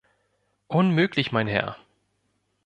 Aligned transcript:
Unmöglich, 0.67 1.31
mein 1.31 1.47
Herr! 1.47 1.75